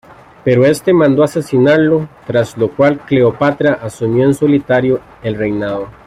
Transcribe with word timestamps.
Pero 0.43 0.65
este 0.65 0.93
mandó 0.93 1.21
asesinarlo, 1.23 2.09
tras 2.25 2.57
lo 2.57 2.71
cual 2.75 2.97
Cleopatra 3.05 3.73
asumió 3.73 4.23
en 4.25 4.33
solitario 4.33 4.99
el 5.21 5.35
reinado. 5.37 5.89